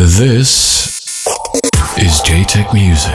[0.00, 0.96] This
[1.98, 3.12] is Jaytech Music.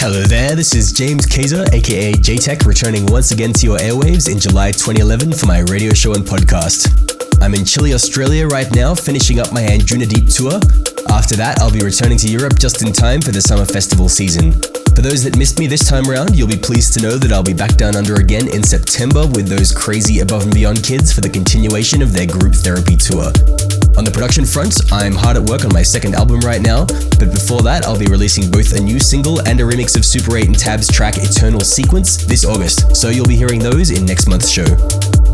[0.00, 4.40] Hello there, this is James Cayzer, aka Jaytech, returning once again to your airwaves in
[4.40, 6.88] July 2011 for my radio show and podcast.
[7.42, 10.54] I'm in Chile, Australia right now, finishing up my Anjunadeep tour.
[11.14, 14.54] After that, I'll be returning to Europe just in time for the summer festival season.
[15.00, 17.42] For those that missed me this time around, you'll be pleased to know that I'll
[17.42, 21.22] be back down under again in September with those crazy Above and Beyond kids for
[21.22, 23.32] the continuation of their group therapy tour.
[23.96, 26.84] On the production front, I'm hard at work on my second album right now,
[27.16, 30.36] but before that, I'll be releasing both a new single and a remix of Super
[30.36, 34.28] 8 and Tab's track Eternal Sequence this August, so you'll be hearing those in next
[34.28, 34.68] month's show.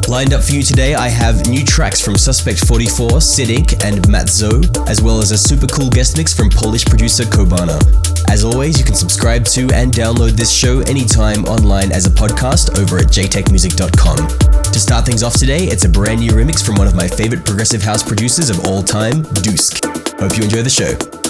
[0.07, 4.07] Lined up for you today, I have new tracks from Suspect 44, Sid Sidik, and
[4.07, 7.83] Matt Zo, as well as a super cool guest mix from Polish producer Kobana.
[8.29, 12.79] As always, you can subscribe to and download this show anytime online as a podcast
[12.79, 14.17] over at jaytechmusic.com.
[14.63, 17.45] To start things off today, it's a brand new remix from one of my favorite
[17.45, 19.85] progressive house producers of all time, Dusk.
[20.19, 21.26] Hope you enjoy the show.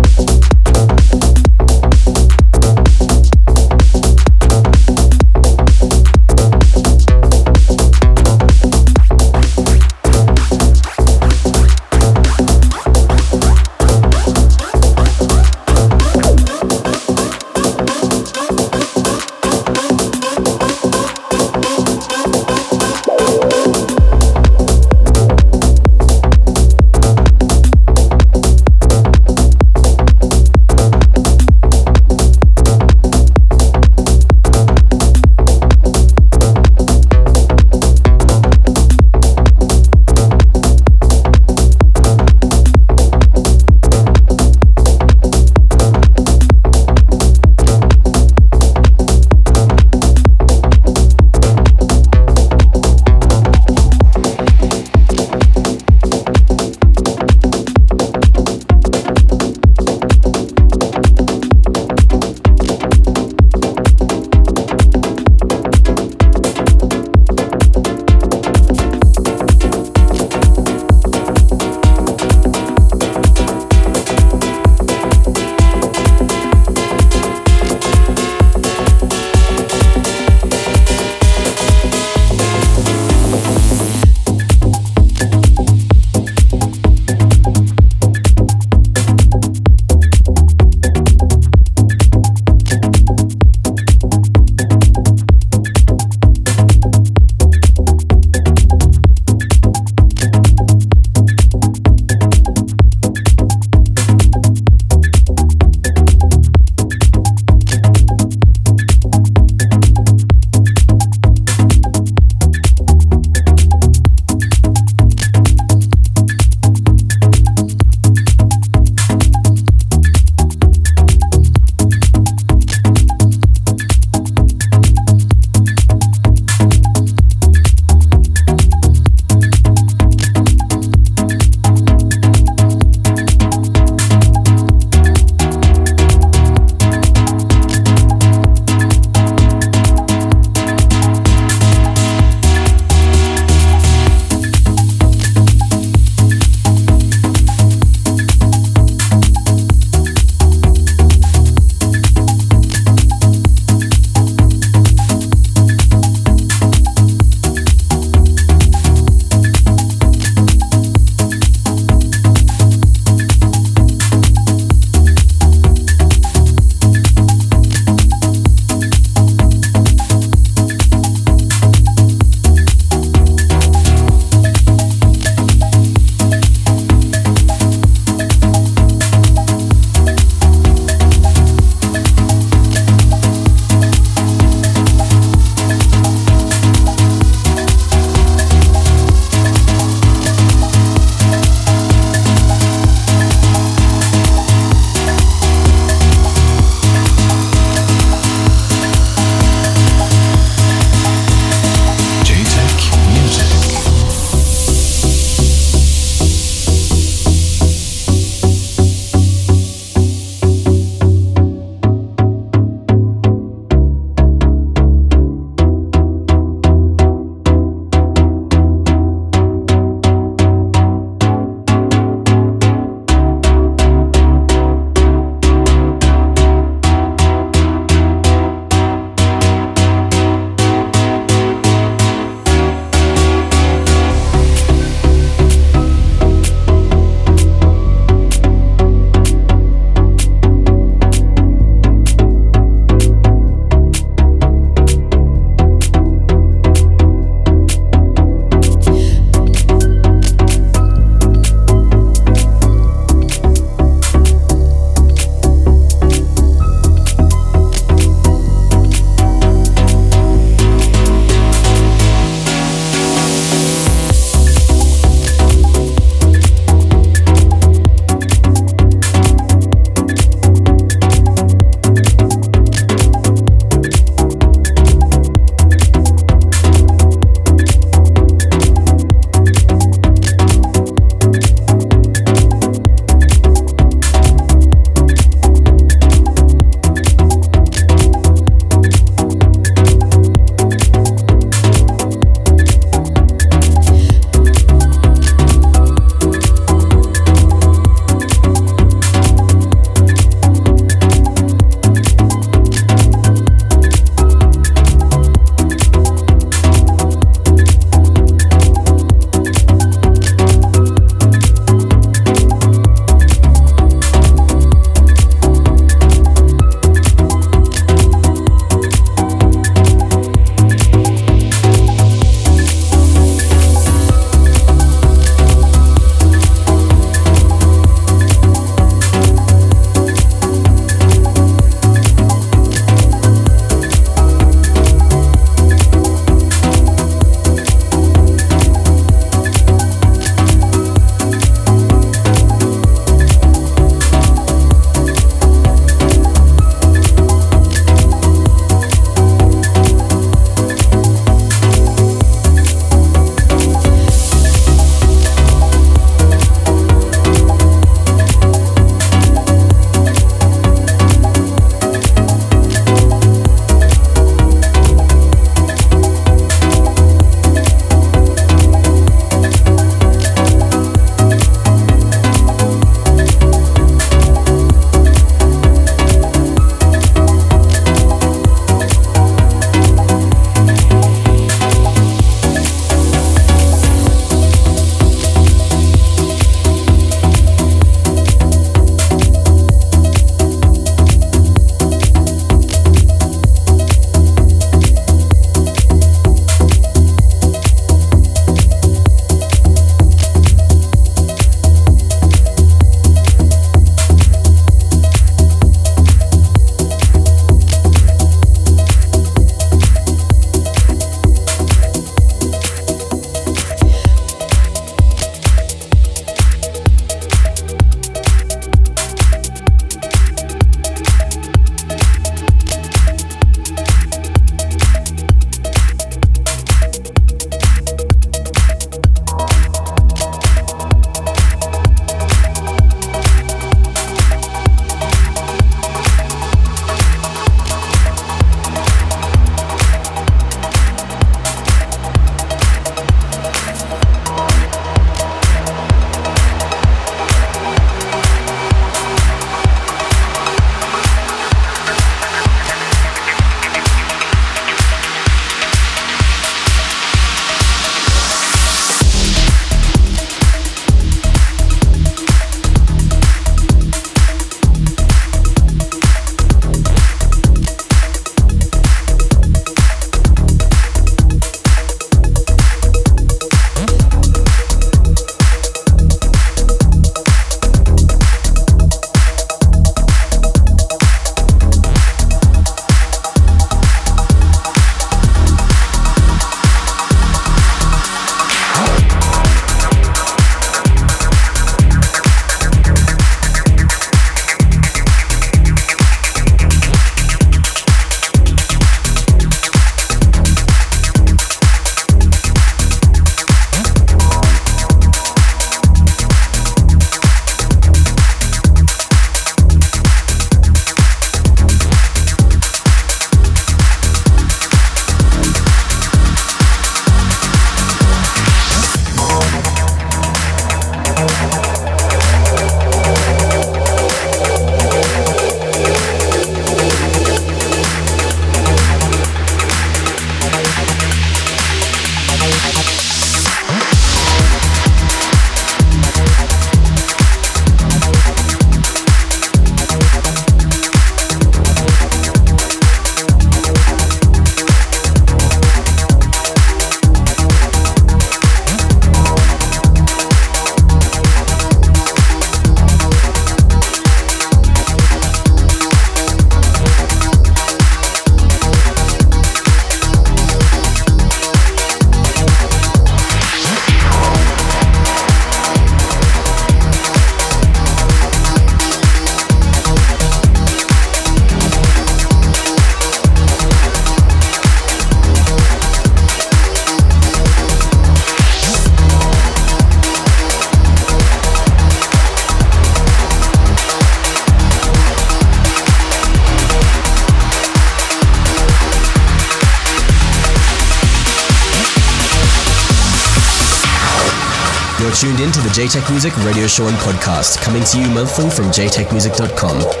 [595.91, 600.00] Jaytech Music Radio Show and Podcast, coming to you monthly from jaytechmusic.com.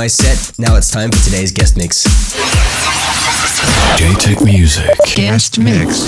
[0.00, 0.58] my set.
[0.58, 2.06] Now it's time for today's guest mix.
[4.00, 4.88] Jaytech Music.
[5.14, 6.04] Guest mix.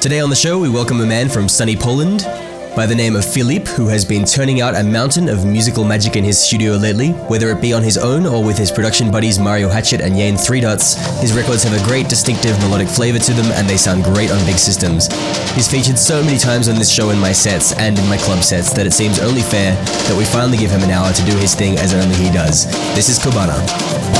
[0.00, 2.20] Today on the show, we welcome a man from sunny Poland,
[2.74, 6.16] by the name of Philippe, who has been turning out a mountain of musical magic
[6.16, 7.10] in his studio lately.
[7.28, 10.38] Whether it be on his own or with his production buddies Mario Hatchet and Yane
[10.38, 14.04] Three Dots, his records have a great distinctive melodic flavor to them and they sound
[14.04, 15.08] great on big systems.
[15.54, 18.42] He's featured so many times on this show in my sets and in my club
[18.42, 21.36] sets that it seems only fair that we finally give him an hour to do
[21.36, 22.66] his thing as only he does.
[22.94, 24.19] This is Kobana.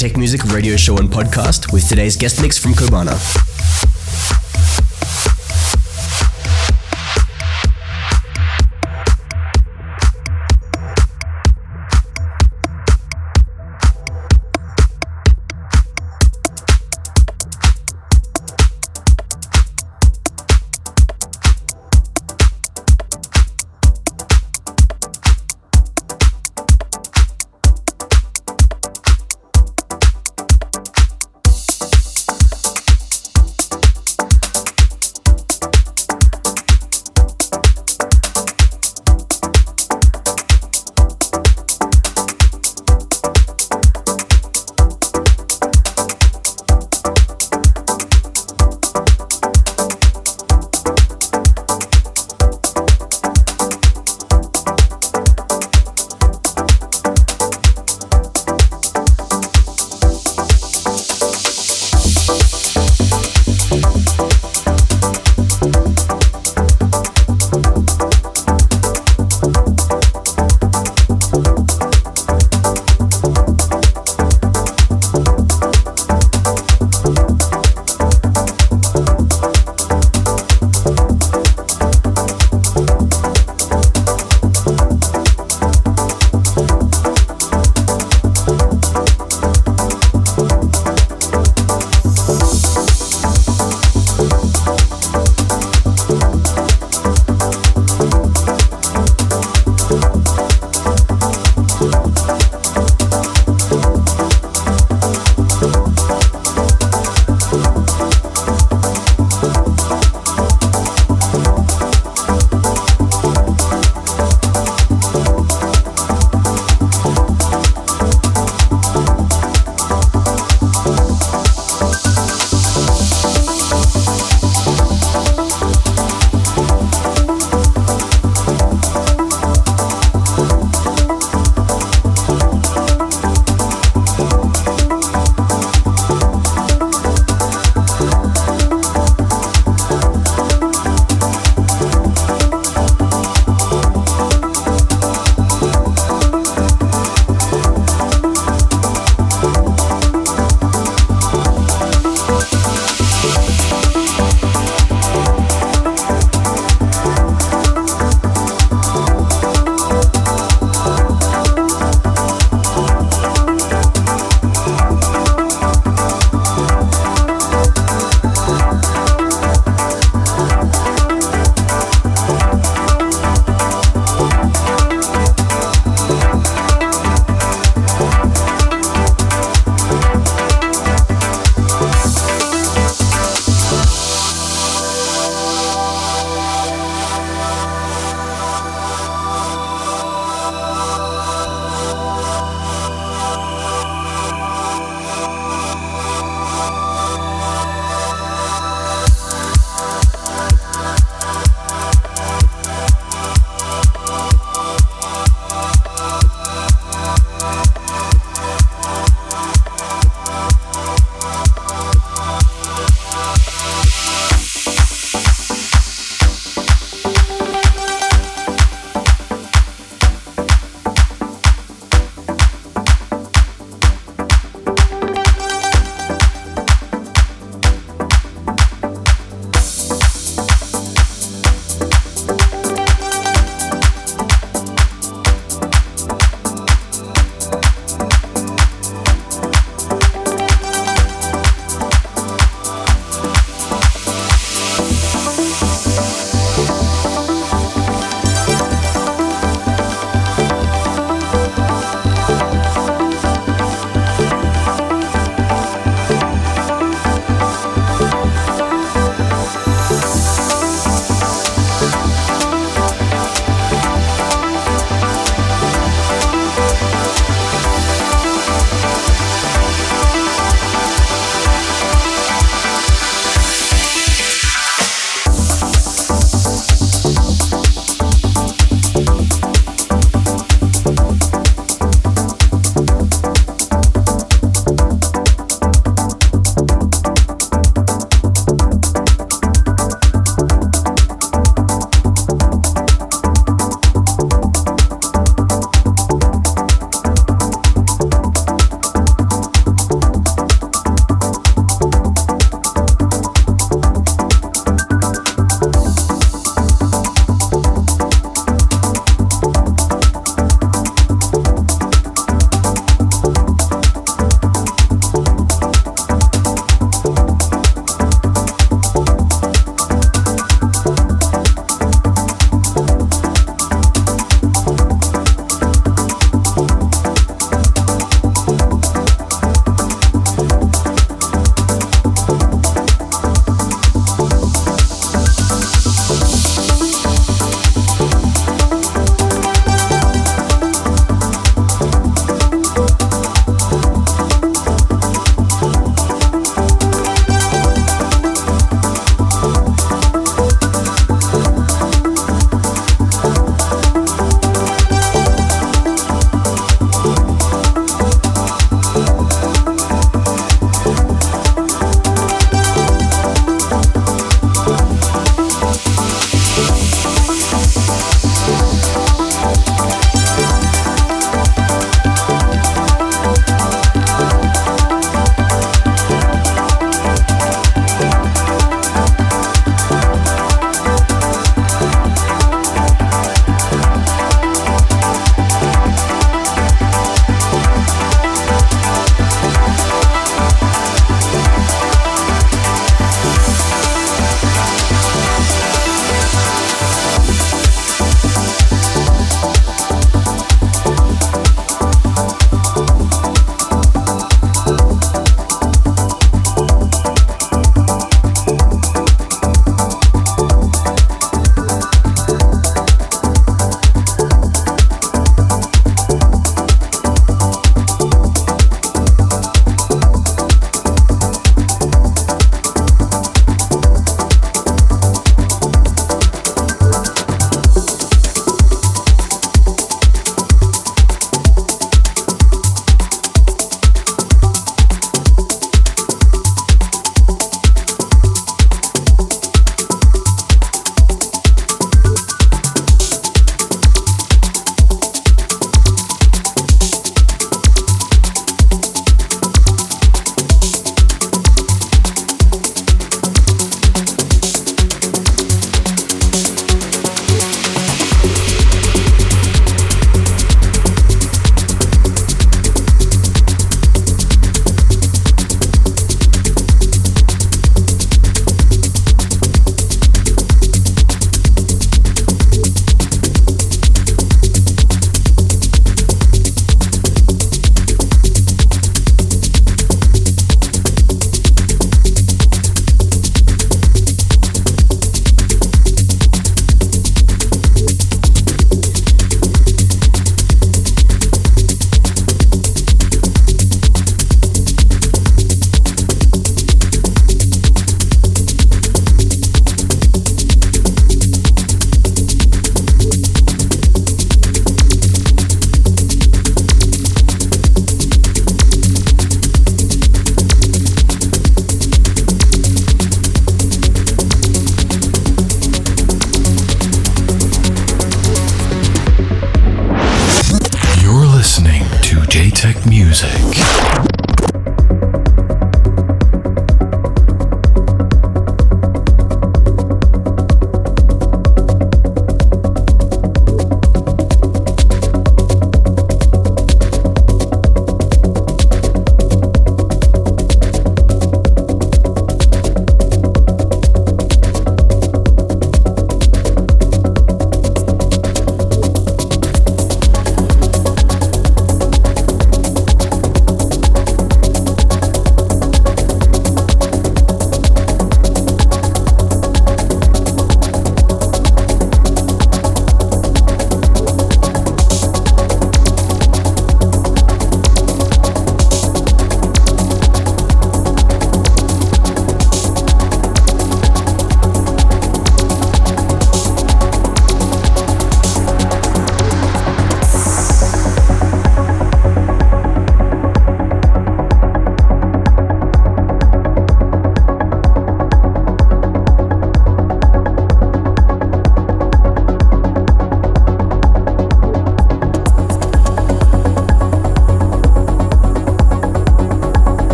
[0.00, 3.49] Jaytech Music Radio Show and Podcast with today's guest mix from Kobana.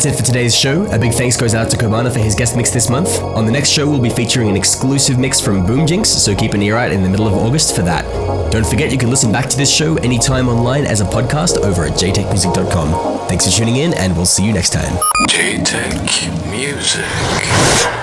[0.00, 0.86] That's it for today's show.
[0.92, 3.20] A big thanks goes out to Kobana for his guest mix this month.
[3.20, 6.54] On the next show, we'll be featuring an exclusive mix from Boom Jinx, so keep
[6.54, 8.06] an ear out in the middle of August for that.
[8.50, 11.84] Don't forget you can listen back to this show anytime online as a podcast over
[11.84, 13.28] at jaytechmusic.com.
[13.28, 14.96] Thanks for tuning in, and we'll see you next time.
[15.28, 17.99] Jaytech Music.